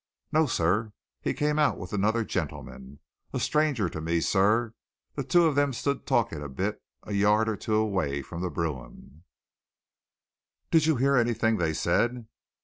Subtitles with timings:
[0.31, 0.93] "No sir.
[1.21, 3.01] He came out with another gentleman
[3.33, 4.73] a stranger to me, sir.
[5.13, 8.49] The two of 'em stood talking a bit a yard or two away from the
[8.49, 9.25] brougham."
[10.71, 12.25] "Did you hear anything they said?"